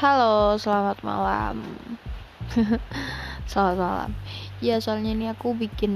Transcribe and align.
Halo, 0.00 0.56
selamat 0.56 1.04
malam. 1.04 1.60
selamat 3.52 3.76
malam. 3.76 4.10
Ya, 4.64 4.80
soalnya 4.80 5.12
ini 5.12 5.28
aku 5.28 5.52
bikin 5.52 5.92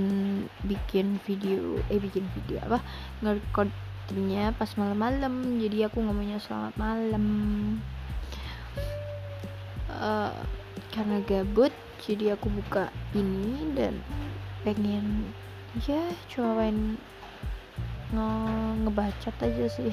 bikin 0.60 1.16
video, 1.24 1.80
eh 1.88 1.96
bikin 1.96 2.28
video 2.36 2.60
apa? 2.68 2.84
Ngerekodnya 3.24 4.52
pas 4.60 4.68
malam-malam. 4.76 5.56
Jadi 5.56 5.88
aku 5.88 6.04
ngomongnya 6.04 6.36
selamat 6.36 6.76
malam. 6.76 7.24
Uh, 9.88 10.36
karena 10.92 11.24
gabut, 11.24 11.72
jadi 12.04 12.36
aku 12.36 12.52
buka 12.52 12.92
ini 13.16 13.72
dan 13.72 14.04
pengen 14.68 15.32
ya 15.88 16.12
coba 16.28 16.60
pengen 16.60 17.00
nge 18.12 18.28
ngebacot 18.84 19.36
aja 19.42 19.66
sih 19.66 19.90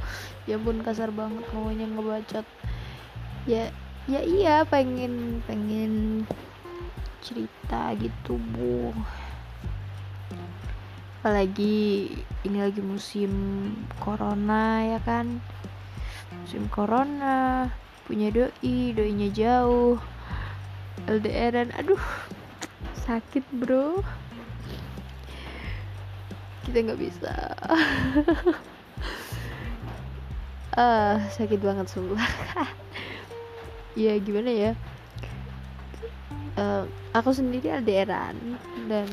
ya 0.48 0.56
pun 0.56 0.80
kasar 0.80 1.10
banget 1.12 1.42
ngomongnya 1.52 1.90
ngebacot 1.90 2.46
ya 3.48 3.72
ya 4.04 4.20
iya 4.20 4.60
pengen 4.68 5.40
pengen 5.48 6.24
cerita 7.24 7.96
gitu 7.96 8.36
bu. 8.52 8.92
Apalagi 11.18 12.12
ini 12.44 12.58
lagi 12.60 12.84
musim 12.84 13.32
corona 14.04 14.84
ya 14.84 15.00
kan? 15.00 15.40
Musim 16.44 16.68
corona 16.68 17.72
punya 18.04 18.28
doi 18.28 18.92
doinya 18.92 19.32
jauh 19.32 19.96
LDRan 21.08 21.72
aduh 21.72 22.04
sakit 23.08 23.48
bro. 23.56 24.04
Kita 26.68 26.84
nggak 26.84 27.00
bisa. 27.00 27.32
Ah 30.78 31.18
uh, 31.18 31.34
sakit 31.34 31.58
banget 31.58 31.90
sumpah 31.90 32.22
ya 33.98 34.14
gimana 34.22 34.50
ya? 34.54 34.72
Uh, 36.54 36.86
aku 37.10 37.34
sendiri 37.34 37.66
LDRan 37.82 38.34
dan 38.86 39.10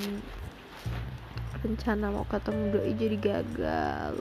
rencana 1.66 2.14
mau 2.14 2.26
ketemu 2.30 2.64
doi 2.70 2.94
jadi 2.94 3.18
gagal. 3.18 4.14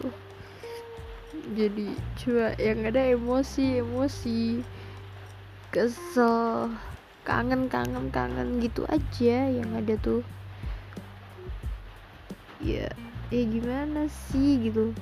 Jadi 1.52 1.92
cuma 2.16 2.56
yang 2.56 2.80
ada 2.88 3.02
emosi 3.04 3.84
emosi. 3.84 4.64
Kesel 5.68 6.72
kangen 7.28 7.68
kangen 7.68 8.08
kangen 8.08 8.64
gitu 8.64 8.88
aja 8.88 9.52
yang 9.52 9.68
ada 9.76 10.00
tuh. 10.00 10.24
Ya 12.64 12.88
ya 13.28 13.42
gimana 13.44 14.08
sih 14.08 14.64
gitu? 14.64 14.96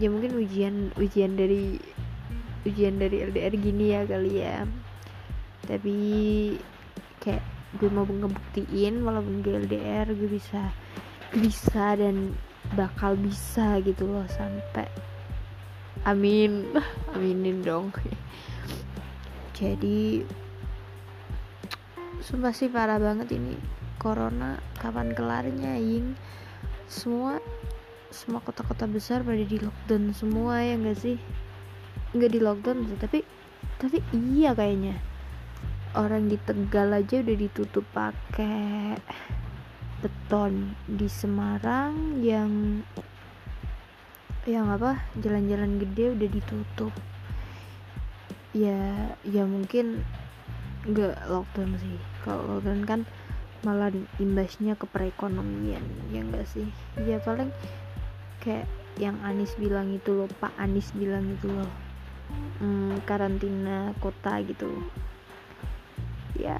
Ya 0.00 0.08
mungkin 0.08 0.40
ujian 0.40 0.96
ujian 0.96 1.36
dari 1.36 1.76
ujian 2.64 2.96
dari 2.96 3.24
LDR 3.24 3.54
gini 3.56 3.92
ya 3.92 4.02
kali 4.08 4.32
ya. 4.40 4.64
Tapi 5.64 5.96
kayak 7.20 7.44
gue 7.80 7.88
mau 7.90 8.04
ngebuktiin 8.04 9.02
walaupun 9.02 9.40
gue 9.44 9.54
LDR 9.68 10.06
gue 10.12 10.28
bisa 10.28 10.70
bisa 11.34 11.98
dan 11.98 12.36
bakal 12.78 13.18
bisa 13.18 13.80
gitu 13.84 14.08
loh 14.08 14.26
sampai 14.32 14.88
amin. 16.08 16.72
Aminin 17.14 17.60
dong. 17.64 17.92
Jadi 19.54 20.24
sumpah 22.24 22.56
sih 22.56 22.72
parah 22.72 22.96
banget 22.96 23.36
ini 23.36 23.54
corona 24.00 24.58
kapan 24.80 25.12
kelarnya 25.12 25.76
ying? 25.76 26.16
Semua 26.88 27.40
semua 28.14 28.38
kota-kota 28.38 28.86
besar 28.86 29.26
pada 29.26 29.42
di 29.42 29.58
lockdown 29.58 30.14
semua 30.14 30.62
ya 30.62 30.78
enggak 30.78 31.02
sih 31.02 31.18
nggak 32.14 32.30
di 32.30 32.40
lockdown 32.40 32.86
sih 32.86 32.98
tapi 32.98 33.18
tapi 33.78 33.98
iya 34.14 34.54
kayaknya. 34.54 34.94
Orang 35.94 36.26
di 36.26 36.38
Tegal 36.42 36.90
aja 36.90 37.22
udah 37.22 37.36
ditutup 37.38 37.86
pakai 37.94 38.98
beton 40.02 40.74
di 40.90 41.06
Semarang 41.06 42.18
yang 42.18 42.82
yang 44.44 44.68
apa 44.68 45.00
jalan-jalan 45.18 45.78
gede 45.82 46.14
udah 46.18 46.28
ditutup. 46.30 46.92
Ya 48.54 49.14
ya 49.26 49.42
mungkin 49.46 50.02
nggak 50.86 51.30
lockdown 51.30 51.78
sih. 51.78 51.98
Kalau 52.22 52.58
lockdown 52.58 52.82
kan 52.86 53.00
malah 53.64 53.88
imbasnya 54.20 54.76
ke 54.76 54.84
perekonomian 54.86 55.82
ya 56.12 56.20
enggak 56.22 56.46
sih? 56.46 56.68
Ya 57.06 57.18
paling 57.22 57.50
kayak 58.44 58.68
yang 59.00 59.18
Anis 59.26 59.56
bilang 59.58 59.90
itu 59.90 60.14
loh 60.14 60.30
Pak 60.38 60.54
Anis 60.60 60.94
bilang 60.94 61.26
itu 61.26 61.50
loh 61.50 61.66
hmm, 62.60 63.04
karantina 63.04 63.92
kota 63.98 64.40
gitu. 64.44 64.70
Ya 66.34 66.58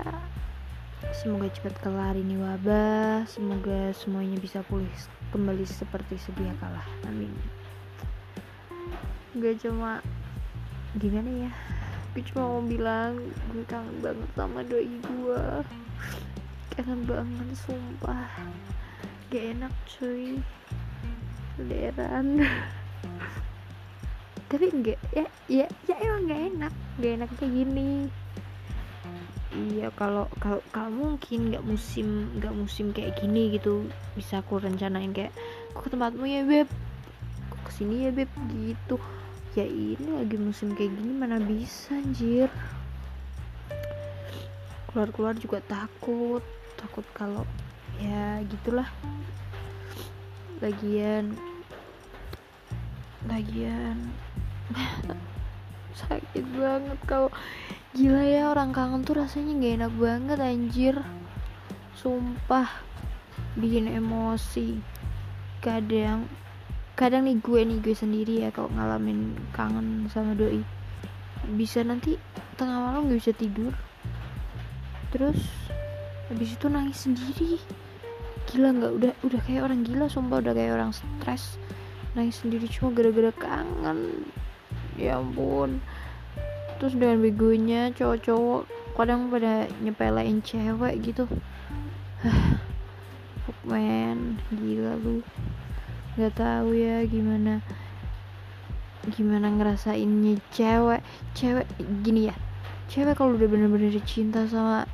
semoga 1.15 1.51
cepat 1.51 1.75
kelar 1.83 2.15
ini 2.15 2.39
wabah. 2.39 3.27
Semoga 3.27 3.93
semuanya 3.95 4.39
bisa 4.39 4.63
pulih 4.67 4.91
kembali 5.35 5.67
seperti 5.67 6.19
sedia 6.19 6.55
kala. 6.63 6.83
Amin. 7.11 7.35
Gak 9.39 9.67
cuma 9.67 9.99
gimana 10.99 11.51
ya? 11.51 11.53
Gue 12.15 12.23
cuma 12.31 12.47
mau 12.47 12.63
bilang 12.63 13.19
gue 13.51 13.67
kangen 13.67 13.99
banget 13.99 14.31
sama 14.39 14.63
doi 14.63 14.87
gue 14.87 15.45
kangen 16.79 17.03
banget 17.03 17.49
sumpah. 17.59 18.31
Gak 19.35 19.45
enak 19.59 19.75
cuy. 19.91 20.39
Leran 21.55 22.43
tapi 24.55 24.71
enggak 24.71 24.99
ya 25.11 25.27
ya 25.51 25.67
ya 25.91 25.95
emang 25.99 26.31
nggak 26.31 26.43
enak. 26.55 26.73
Nggak 27.03 27.13
enak 27.19 27.29
kayak 27.35 27.53
gini. 27.59 27.91
Iya 29.55 29.91
kalau 29.95 30.31
kalau 30.39 30.63
kalau 30.71 30.91
mungkin 30.95 31.51
nggak 31.51 31.67
musim 31.67 32.31
nggak 32.39 32.55
musim 32.55 32.95
kayak 32.95 33.19
gini 33.19 33.55
gitu 33.59 33.87
bisa 34.15 34.43
aku 34.43 34.63
rencanain 34.63 35.11
kayak 35.11 35.35
aku 35.75 35.87
ke 35.87 35.89
tempatmu 35.95 36.23
ya 36.27 36.47
beb? 36.47 36.71
Aku 37.51 37.57
ke 37.67 37.71
sini 37.75 38.07
ya 38.07 38.11
beb? 38.15 38.31
Gitu. 38.51 38.95
Ya 39.59 39.67
ini 39.67 40.07
lagi 40.11 40.39
musim 40.39 40.75
kayak 40.75 40.95
gini 40.95 41.13
mana 41.15 41.43
bisa 41.43 41.99
anjir. 41.99 42.47
Keluar 44.91 45.11
keluar 45.11 45.35
juga 45.35 45.59
takut. 45.67 46.43
Takut 46.79 47.07
kalau 47.11 47.43
ya 47.99 48.39
gitulah. 48.47 48.87
Lagian 50.63 51.54
lagian. 53.29 54.13
Sakit 56.01 56.45
banget 56.59 56.99
kau 57.07 57.31
gila 57.95 58.27
ya 58.27 58.51
orang 58.51 58.75
kangen 58.75 59.07
tuh 59.07 59.23
rasanya 59.23 59.55
gak 59.63 59.75
enak 59.79 59.93
banget 59.95 60.39
anjir. 60.43 60.97
Sumpah 61.95 62.69
bikin 63.55 63.87
emosi. 63.89 64.83
Kadang 65.63 66.27
kadang 66.95 67.27
nih 67.27 67.39
gue 67.43 67.61
nih 67.63 67.79
gue 67.83 67.95
sendiri 67.95 68.35
ya 68.47 68.51
kalau 68.51 68.71
ngalamin 68.75 69.39
kangen 69.55 70.11
sama 70.11 70.35
doi. 70.35 70.61
Bisa 71.55 71.87
nanti 71.87 72.19
tengah 72.59 72.91
malam 72.91 73.07
gak 73.07 73.21
bisa 73.23 73.33
tidur. 73.33 73.73
Terus 75.15 75.39
habis 76.27 76.51
itu 76.59 76.67
nangis 76.67 76.99
sendiri. 77.07 77.63
Gila 78.51 78.77
nggak 78.77 78.93
udah 78.99 79.13
udah 79.25 79.41
kayak 79.47 79.63
orang 79.65 79.87
gila 79.87 80.11
sumpah 80.11 80.43
udah 80.43 80.53
kayak 80.53 80.75
orang 80.77 80.93
stres 80.93 81.57
nangis 82.15 82.41
sendiri 82.41 82.71
cuma 82.71 82.95
gara-gara 82.95 83.35
kangen. 83.35 84.31
Ya 84.95 85.19
ampun. 85.19 85.83
Terus 86.79 86.95
dengan 86.95 87.19
begonya 87.23 87.91
cowok-cowok 87.95 88.63
kadang 88.95 89.31
pada 89.31 89.67
nyepelein 89.83 90.39
cewek 90.43 91.03
gitu. 91.03 91.27
Fuck 93.45 93.59
man. 93.67 94.39
Gila 94.55 94.95
lu. 94.99 95.21
Nggak 96.15 96.35
tahu 96.39 96.79
ya 96.79 97.03
gimana 97.07 97.59
gimana 99.11 99.51
ngerasainnya 99.51 100.39
cewek. 100.55 101.03
Cewek 101.35 101.67
gini 102.07 102.31
ya. 102.31 102.37
Cewek 102.87 103.19
kalau 103.19 103.35
udah 103.35 103.51
bener-bener 103.51 103.91
cinta 104.07 104.47
sama 104.47 104.87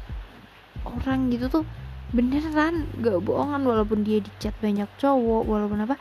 orang 0.89 1.29
gitu 1.29 1.61
tuh 1.61 1.65
beneran 2.11 2.91
gak 2.99 3.23
bohongan 3.23 3.62
walaupun 3.62 4.03
dia 4.03 4.19
dicat 4.19 4.50
banyak 4.59 4.89
cowok 4.99 5.47
walaupun 5.47 5.87
apa 5.87 5.95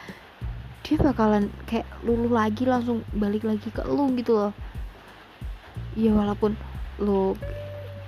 dia 0.89 0.97
bakalan 0.97 1.53
kayak 1.69 1.85
luluh 2.01 2.33
lagi 2.33 2.65
langsung 2.65 3.05
balik 3.13 3.45
lagi 3.45 3.69
ke 3.69 3.85
lu 3.85 4.09
gitu 4.17 4.33
loh. 4.33 4.53
Ya 5.93 6.09
walaupun 6.17 6.57
lu 6.97 7.37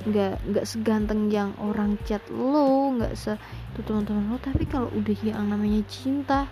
nggak 0.01 0.42
nggak 0.50 0.66
seganteng 0.66 1.30
yang 1.30 1.54
orang 1.62 1.94
chat 2.10 2.25
lu 2.33 2.98
nggak 2.98 3.13
se 3.13 3.38
itu 3.69 3.86
teman-teman 3.86 4.33
lu 4.33 4.42
tapi 4.42 4.66
kalau 4.66 4.89
udah 4.98 5.13
yang 5.22 5.45
namanya 5.45 5.86
cinta 5.86 6.50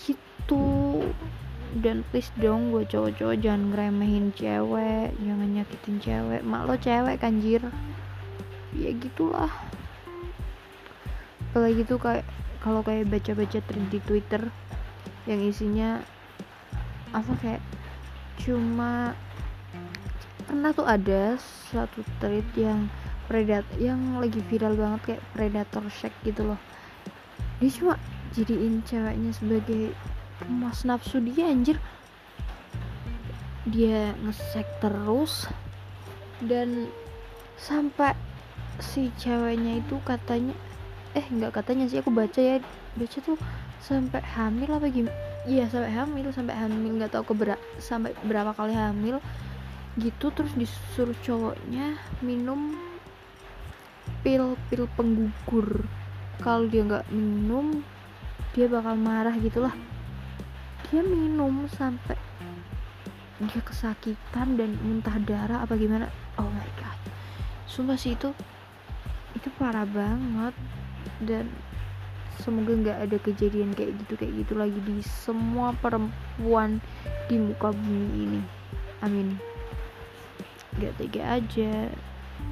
gitu. 0.00 1.04
Dan 1.70 2.02
please 2.08 2.32
dong 2.40 2.72
gue 2.72 2.82
cowok-cowok 2.88 3.36
jangan 3.44 3.70
ngeremehin 3.70 4.32
cewek 4.32 5.12
jangan 5.20 5.48
nyakitin 5.52 5.96
cewek. 6.00 6.40
Mak 6.48 6.64
lo 6.64 6.74
cewek 6.80 7.20
kanjir. 7.20 7.60
Ya 8.72 8.90
gitulah. 8.96 9.52
Apalagi 11.52 11.84
tuh 11.84 12.00
kayak 12.00 12.24
kalau 12.64 12.80
kayak 12.80 13.04
baca-baca 13.12 13.60
trend 13.68 13.92
di 13.92 14.00
twitter 14.00 14.48
yang 15.28 15.40
isinya 15.44 16.00
apa 17.10 17.32
kayak 17.42 17.62
cuma 18.40 19.12
pernah 20.46 20.70
tuh 20.72 20.86
ada 20.88 21.36
satu 21.70 22.02
tweet 22.18 22.46
yang 22.56 22.88
predator 23.30 23.76
yang 23.78 24.18
lagi 24.18 24.42
viral 24.50 24.74
banget 24.74 25.00
kayak 25.06 25.22
predator 25.30 25.84
shack 25.90 26.14
gitu 26.26 26.42
loh. 26.42 26.60
Dia 27.62 27.70
cuma 27.70 27.94
jadiin 28.34 28.82
ceweknya 28.82 29.30
sebagai 29.30 29.94
mas 30.48 30.82
nafsu 30.82 31.22
dia 31.22 31.46
anjir. 31.46 31.78
Dia 33.68 34.16
ngesek 34.24 34.66
terus 34.82 35.46
dan 36.42 36.88
sampai 37.60 38.16
si 38.80 39.12
ceweknya 39.20 39.84
itu 39.84 40.00
katanya 40.08 40.56
eh 41.14 41.26
nggak 41.26 41.50
katanya 41.50 41.90
sih 41.90 41.98
aku 41.98 42.14
baca 42.14 42.38
ya. 42.38 42.62
Baca 42.94 43.18
tuh 43.22 43.38
sampai 43.80 44.22
hamil 44.22 44.70
apa 44.76 44.86
gimana 44.92 45.14
iya 45.48 45.64
sampai 45.64 45.88
hamil 45.88 46.28
sampai 46.36 46.52
hamil 46.52 47.00
nggak 47.00 47.16
tahu 47.16 47.32
keber 47.32 47.56
sampai 47.80 48.12
berapa 48.26 48.52
kali 48.54 48.74
hamil 48.76 49.18
gitu. 49.98 50.30
Terus 50.30 50.52
disuruh 50.54 51.16
cowoknya 51.24 51.98
minum 52.22 52.76
pil-pil 54.22 54.84
penggugur. 54.94 55.86
Kalau 56.40 56.66
dia 56.68 56.86
nggak 56.86 57.08
minum 57.12 57.82
dia 58.54 58.66
bakal 58.66 58.94
marah 58.98 59.34
gitulah. 59.38 59.74
Dia 60.90 61.06
minum 61.06 61.70
sampai 61.70 62.18
dia 63.40 63.62
kesakitan 63.64 64.60
dan 64.60 64.76
muntah 64.84 65.16
darah 65.24 65.64
apa 65.64 65.72
gimana? 65.78 66.12
Oh 66.36 66.44
my 66.44 66.70
god. 66.76 66.98
Sumpah 67.64 67.96
sih 67.96 68.12
itu 68.12 68.34
itu 69.32 69.48
parah 69.56 69.86
banget 69.86 70.52
dan 71.24 71.48
semoga 72.40 72.72
nggak 72.72 72.98
ada 73.04 73.16
kejadian 73.20 73.76
kayak 73.76 73.92
gitu 74.04 74.14
kayak 74.16 74.32
gitu 74.44 74.52
lagi 74.56 74.80
di 74.80 75.04
semua 75.04 75.76
perempuan 75.78 76.80
di 77.28 77.36
muka 77.36 77.70
bumi 77.70 78.08
ini. 78.26 78.40
Amin. 79.04 79.36
Gak 80.80 80.96
tega 80.96 81.40
aja. 81.40 81.92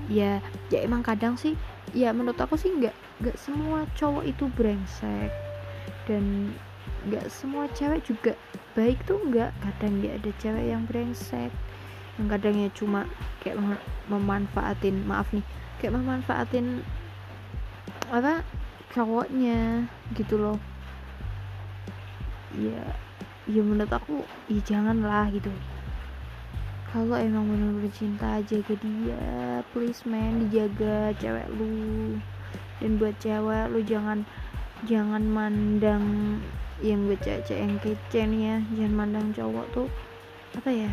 Ya 0.09 0.45
ya 0.69 0.79
emang 0.85 1.01
kadang 1.01 1.41
sih 1.41 1.57
ya 1.97 2.13
menurut 2.13 2.37
aku 2.37 2.61
sih 2.61 2.69
nggak 2.69 2.93
nggak 3.25 3.37
semua 3.41 3.89
cowok 3.97 4.25
itu 4.29 4.45
brengsek. 4.53 5.33
Dan 6.05 6.53
nggak 7.09 7.33
semua 7.33 7.69
cewek 7.73 8.05
juga 8.05 8.33
baik 8.77 9.01
tuh 9.09 9.21
nggak. 9.25 9.53
Kadang 9.65 10.05
ya 10.05 10.21
ada 10.21 10.31
cewek 10.37 10.67
yang 10.69 10.85
brengsek. 10.85 11.53
Yang 12.21 12.29
kadangnya 12.37 12.69
cuma 12.77 13.01
kayak 13.41 13.57
mem 13.57 13.81
memanfaatin 14.13 15.05
maaf 15.09 15.33
nih 15.33 15.45
kayak 15.79 15.95
memanfaatin 15.97 16.83
apa 18.09 18.41
cowoknya 18.93 19.85
gitu 20.17 20.41
loh. 20.41 20.59
Ya 22.57 22.83
ya 23.49 23.61
menurut 23.65 23.93
aku 23.93 24.25
ya 24.49 24.61
janganlah 24.65 25.29
gitu. 25.33 25.53
Kalau 26.89 27.21
emang 27.21 27.45
bener-bener 27.53 27.93
cinta 27.93 28.41
jaga 28.41 28.75
dia 28.81 29.61
please 29.77 30.09
man 30.09 30.49
dijaga 30.49 31.13
cewek 31.21 31.49
lu. 31.57 32.17
Dan 32.81 32.97
buat 32.97 33.17
cewek 33.21 33.69
lu 33.71 33.85
jangan 33.85 34.25
jangan 34.89 35.23
mandang 35.29 36.39
yang 36.81 37.05
buat 37.05 37.21
cewek 37.21 37.53
yang 37.53 37.77
kece 37.85 38.21
nih 38.25 38.41
ya. 38.41 38.57
Jangan 38.77 38.95
mandang 38.97 39.27
cowok 39.37 39.67
tuh 39.77 39.89
apa 40.57 40.73
ya 40.73 40.91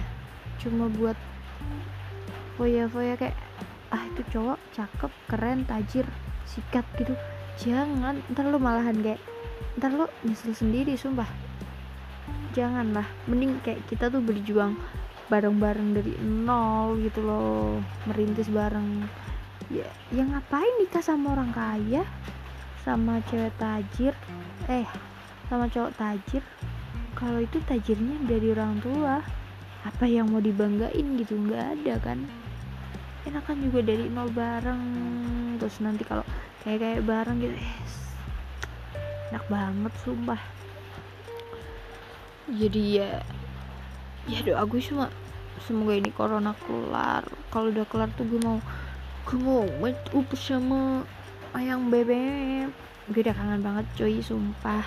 cuma 0.59 0.91
buat 0.91 1.15
foya-foya 2.59 3.15
kayak 3.15 3.37
ah 3.89 4.03
itu 4.05 4.21
cowok 4.35 4.59
cakep 4.75 5.11
keren 5.31 5.63
tajir 5.63 6.05
sikat 6.47 6.85
gitu. 6.97 7.13
Jangan 7.61 8.21
ntar 8.31 8.47
lu 8.47 8.57
malahan 8.61 8.95
kayak 9.01 9.21
ntar 9.77 9.91
lu 9.91 10.07
nyesel 10.23 10.55
sendiri 10.55 10.95
sumpah. 10.95 11.27
Janganlah 12.55 13.05
mending 13.27 13.59
kayak 13.61 13.83
kita 13.91 14.07
tuh 14.07 14.23
berjuang 14.23 14.79
bareng-bareng 15.25 15.97
dari 15.97 16.13
nol 16.21 17.01
gitu 17.01 17.25
loh 17.25 17.81
merintis 18.05 18.47
bareng. 18.47 19.09
Ya 19.73 19.89
yang 20.13 20.31
ngapain 20.31 20.73
nikah 20.77 21.01
sama 21.01 21.33
orang 21.33 21.51
kaya? 21.51 22.05
Sama 22.85 23.17
cewek 23.27 23.51
tajir? 23.57 24.13
Eh 24.69 24.85
sama 25.49 25.69
cowok 25.69 25.93
tajir? 25.97 26.43
Kalau 27.15 27.39
itu 27.41 27.57
tajirnya 27.65 28.17
dari 28.25 28.53
orang 28.53 28.77
tua. 28.81 29.21
Apa 29.85 30.09
yang 30.09 30.33
mau 30.33 30.41
dibanggain 30.41 31.13
gitu? 31.21 31.37
Nggak 31.37 31.77
ada 31.77 31.93
kan? 32.01 32.19
Enakan 33.25 33.57
juga 33.61 33.85
dari 33.85 34.09
nol 34.09 34.29
bareng. 34.33 34.83
Terus 35.61 35.77
nanti 35.81 36.01
kalau 36.01 36.25
kayak 36.65 36.81
kayak 36.81 37.05
bareng 37.05 37.37
gitu. 37.37 37.53
Yes. 37.53 37.93
enak 39.29 39.45
banget 39.45 39.93
sumpah. 40.01 40.41
Jadi 42.49 43.01
ya 43.01 43.21
ya 44.25 44.41
doa 44.41 44.65
gue 44.65 44.81
cuma 44.81 45.13
semoga 45.61 45.93
ini 45.93 46.09
corona 46.09 46.57
kelar. 46.65 47.21
Kalau 47.53 47.69
udah 47.69 47.85
kelar 47.85 48.09
tuh 48.17 48.25
gue 48.25 48.41
mau 48.41 48.57
gue 49.29 49.37
mau 49.37 49.65
meet 49.77 49.97
up 50.09 50.29
sama 50.33 51.05
ayang 51.53 51.89
bebek 51.93 52.69
gue 53.13 53.21
udah 53.21 53.37
kangen 53.37 53.61
banget 53.61 53.85
coy 53.93 54.17
sumpah. 54.17 54.81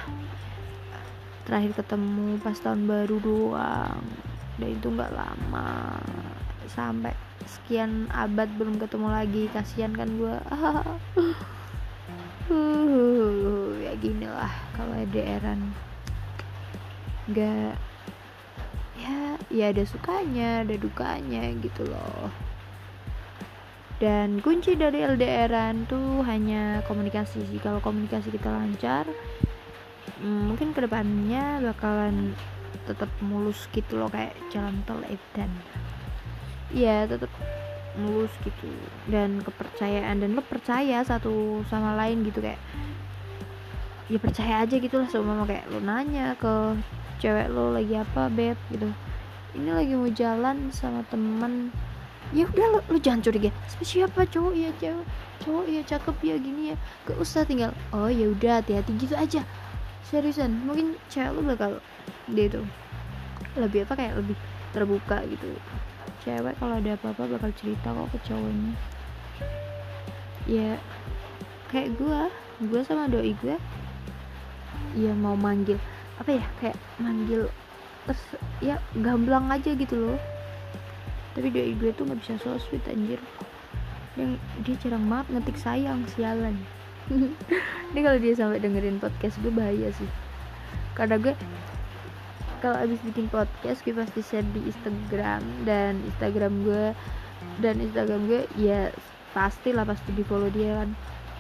Terakhir 1.46 1.78
ketemu 1.78 2.42
pas 2.42 2.58
tahun 2.58 2.90
baru 2.90 3.22
doang. 3.22 4.02
Dan 4.58 4.69
itu 4.74 4.90
nggak 4.90 5.14
lama. 5.14 5.94
Sampai 6.66 7.14
sekian 7.46 8.10
abad 8.10 8.50
belum 8.58 8.82
ketemu 8.82 9.08
lagi. 9.14 9.42
Kasihan 9.54 9.94
kan 9.94 10.10
gue 10.19 10.34
ya 13.84 13.92
gini 14.00 14.24
lah 14.24 14.52
kalau 14.72 14.96
LDRan 14.96 15.60
nggak 17.28 17.76
ya 18.96 19.36
ya 19.52 19.64
ada 19.68 19.84
sukanya 19.84 20.64
ada 20.64 20.74
dukanya 20.80 21.52
gitu 21.60 21.84
loh. 21.84 22.32
Dan 23.98 24.38
kunci 24.38 24.78
dari 24.78 25.02
LDRan 25.02 25.90
tuh 25.90 26.22
hanya 26.22 26.86
komunikasi 26.86 27.42
sih. 27.50 27.58
Kalau 27.58 27.82
komunikasi 27.82 28.30
kita 28.30 28.46
lancar 28.46 29.10
hmm, 30.22 30.54
mungkin 30.54 30.70
ke 30.70 30.86
depannya 30.86 31.58
bakalan 31.58 32.38
tetap 32.86 33.10
mulus 33.20 33.66
gitu 33.74 33.98
loh 33.98 34.06
kayak 34.06 34.38
jalan 34.54 34.78
tol 34.86 35.02
edan. 35.04 35.50
Ya 36.70 37.10
tetap 37.10 37.28
mulus 37.98 38.32
gitu. 38.46 38.70
Dan 39.10 39.42
kepercayaan 39.42 40.22
dan 40.22 40.38
lo 40.38 40.42
percaya 40.42 41.02
satu 41.02 41.62
sama 41.66 41.98
lain 41.98 42.22
gitu 42.22 42.38
kayak 42.38 42.60
ya 44.08 44.16
percaya 44.16 44.64
aja 44.64 44.76
gitu 44.80 44.96
lah 44.96 45.08
sama 45.12 45.44
kayak 45.44 45.68
lo 45.68 45.84
nanya 45.84 46.32
ke 46.40 46.80
cewek 47.20 47.52
lo 47.52 47.74
lagi 47.74 47.98
apa 47.98 48.31
beb 48.31 48.56
gitu. 48.72 48.88
Ini 49.58 49.70
lagi 49.74 49.93
mau 49.98 50.08
jalan 50.08 50.70
sama 50.70 51.02
temen. 51.10 51.74
Ya 52.31 52.44
udah 52.44 52.67
lo, 52.76 52.81
lo 52.86 52.98
jangan 53.00 53.24
curiga. 53.24 53.50
Siapa 53.82 54.28
cowok? 54.28 54.55
Ya 54.55 54.70
cewek. 54.78 55.06
Cowok 55.43 55.67
ya 55.70 55.82
cakep 55.86 56.17
ya 56.22 56.34
gini 56.36 56.74
ya 56.74 56.76
gak 57.06 57.19
usah 57.22 57.46
tinggal 57.46 57.70
oh 57.94 58.10
ya 58.10 58.26
udah 58.31 58.62
hati-hati 58.62 58.93
gitu 58.96 59.14
aja. 59.19 59.43
Seriusan 60.06 60.64
mungkin 60.64 60.96
cewek 61.12 61.31
lo 61.36 61.40
bakal 61.44 61.72
dia 62.32 62.48
tuh 62.48 62.64
lebih 63.56 63.84
apa 63.84 63.94
kayak 63.98 64.14
lebih 64.20 64.36
terbuka 64.70 65.24
gitu 65.26 65.48
cewek 66.22 66.55
kalau 66.58 66.75
ada 66.79 66.94
apa-apa 66.98 67.39
bakal 67.39 67.51
cerita 67.56 67.91
kok 67.91 68.08
ke 68.15 68.19
cowoknya. 68.29 68.75
Ya 70.48 70.70
kayak 71.69 71.96
gue 72.01 72.20
gue 72.69 72.81
sama 72.82 73.06
doi 73.06 73.37
gue 73.39 73.55
ya 74.96 75.13
mau 75.13 75.37
manggil 75.37 75.77
apa 76.17 76.41
ya 76.41 76.44
kayak 76.58 76.75
manggil 76.98 77.46
terus 78.08 78.22
ya 78.65 78.81
gamblang 78.98 79.53
aja 79.53 79.75
gitu 79.77 79.94
loh. 79.94 80.19
Tapi 81.37 81.53
doi 81.53 81.72
gue 81.77 81.91
tuh 81.94 82.08
nggak 82.08 82.20
bisa 82.25 82.34
so 82.41 82.56
sweet 82.58 82.82
anjir. 82.89 83.20
Yang 84.19 84.43
dia 84.67 84.75
jarang 84.82 85.06
banget 85.06 85.27
ngetik 85.39 85.58
sayang 85.60 86.03
sialan. 86.17 86.56
Ini 87.94 88.01
kalau 88.05 88.19
dia 88.20 88.34
sampai 88.37 88.60
dengerin 88.60 89.01
podcast 89.01 89.39
gue 89.41 89.53
bahaya 89.53 89.89
sih. 89.94 90.10
Karena 90.98 91.17
gue 91.17 91.32
kalau 92.58 92.77
abis 92.79 92.98
bikin 93.06 93.31
podcast 93.31 93.81
gue 93.86 93.94
pasti 93.94 94.20
share 94.20 94.46
di 94.53 94.60
Instagram 94.67 95.43
dan 95.62 96.03
Instagram 96.05 96.67
gue. 96.67 96.94
Dan 97.62 97.82
Instagram 97.82 98.27
gue 98.27 98.43
ya 98.58 98.91
pasti 99.34 99.70
lah 99.70 99.86
pasti 99.86 100.10
di 100.15 100.22
follow 100.27 100.50
dia 100.50 100.82
kan. 100.82 100.91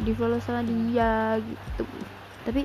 Di 0.02 0.14
follow 0.14 0.38
sama 0.38 0.62
dia 0.62 1.38
gitu. 1.42 1.84
Tapi 2.46 2.62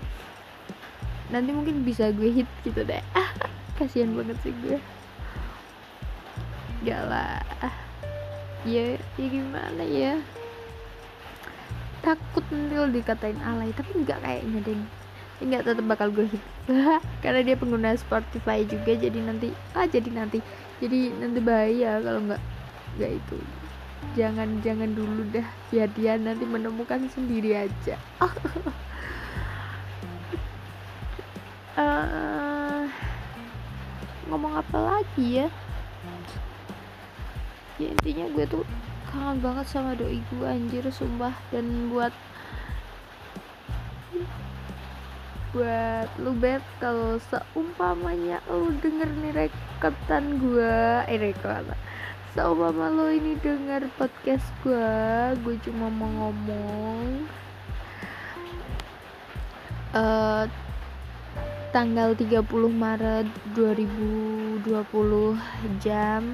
nanti 1.33 1.49
mungkin 1.49 1.81
bisa 1.81 2.13
gue 2.13 2.29
hit 2.29 2.49
gitu 2.61 2.85
deh. 2.85 3.01
Kasihan 3.77 4.13
banget 4.13 4.37
sih 4.45 4.53
gue. 4.63 4.77
Gak 6.85 7.03
lah. 7.09 7.41
Ya 8.63 8.95
ya 9.19 9.27
gimana 9.27 9.83
ya? 9.83 10.13
Takut 12.05 12.43
nanti 12.51 12.75
dikatain 12.91 13.39
alay 13.43 13.71
tapi 13.75 14.03
nggak 14.03 14.19
kayaknya 14.23 14.59
deh 14.63 15.02
nggak 15.43 15.67
tetap 15.67 15.85
bakal 15.85 16.07
gue 16.09 16.27
hit 16.31 16.43
karena 17.23 17.43
dia 17.43 17.55
pengguna 17.59 17.91
Spotify 17.99 18.63
juga 18.63 18.95
jadi 18.95 19.19
nanti 19.19 19.51
ah 19.75 19.83
jadi 19.83 20.09
nanti. 20.09 20.39
Jadi 20.83 21.15
nanti 21.15 21.39
bahaya 21.39 21.99
kalau 22.03 22.19
nggak 22.27 22.41
nggak 22.99 23.11
itu. 23.15 23.37
Jangan 24.19 24.59
jangan 24.59 24.91
dulu 24.91 25.23
dah. 25.31 25.47
Biar 25.71 25.87
dia 25.95 26.19
nanti 26.19 26.43
menemukan 26.43 27.07
sendiri 27.07 27.55
aja. 27.55 27.95
Uh, 31.79 32.83
ngomong 34.27 34.59
apa 34.59 34.77
lagi 34.79 35.43
ya? 35.43 35.47
Ya 37.81 37.87
intinya 37.89 38.27
gue 38.31 38.45
tuh 38.45 38.63
kangen 39.09 39.41
banget 39.41 39.65
sama 39.71 39.95
doi 39.95 40.19
gue 40.19 40.47
anjir 40.47 40.83
sumpah. 40.91 41.33
Dan 41.47 41.87
buat 41.87 42.11
buat 45.53 46.09
lu 46.17 46.33
bet 46.33 46.65
kalau 46.81 47.21
seumpamanya 47.29 48.41
lu 48.49 48.73
denger 48.81 49.05
nih 49.21 49.33
reketan 49.45 50.41
gue 50.41 51.05
eh 51.05 51.17
reketan 51.21 51.77
seumpama 52.33 52.89
lo 52.89 53.13
ini 53.13 53.37
denger 53.37 53.85
podcast 54.01 54.49
gue 54.65 54.89
gue 55.45 55.55
cuma 55.61 55.93
mau 55.93 56.09
ngomong 56.09 57.29
uh, 59.93 60.49
tanggal 61.69 62.17
30 62.17 62.49
Maret 62.73 63.29
2020 63.53 64.65
jam 65.77 66.33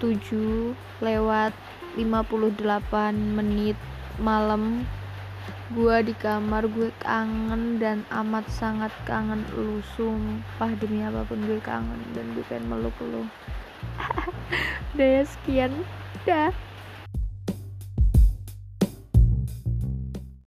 7 0.00 0.72
lewat 1.04 1.52
58 2.00 2.56
menit 3.12 3.76
malam 4.16 4.88
gue 5.72 5.96
di 6.04 6.14
kamar 6.20 6.68
gue 6.68 6.92
kangen 7.00 7.80
dan 7.80 8.04
amat 8.12 8.44
sangat 8.52 8.92
kangen 9.08 9.44
lu. 9.56 9.80
Sumpah 9.96 10.72
demi 10.76 11.00
apa 11.00 11.24
pun 11.24 11.40
gue 11.44 11.60
kangen 11.64 12.00
dan 12.12 12.28
gue 12.36 12.44
pengen 12.48 12.68
meluk 12.68 12.96
lu. 13.00 13.24
Udah 14.96 15.08
ya 15.20 15.22
sekian. 15.24 15.72
Dah 16.28 16.71